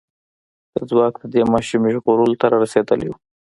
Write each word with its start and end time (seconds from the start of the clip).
دا 0.73 0.81
ځواک 0.89 1.13
د 1.19 1.23
دې 1.33 1.41
ماشومې 1.53 1.89
ژغورلو 1.95 2.39
ته 2.41 2.45
را 2.51 2.57
رسېدلی 2.63 3.07
و. 3.09 3.13